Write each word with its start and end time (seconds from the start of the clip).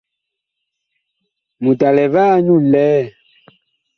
Mut 1.61 1.79
a 1.87 1.89
lɛ 1.97 2.05
va 2.13 2.23
nyu 2.45 2.55
nlɛɛ? 2.63 2.99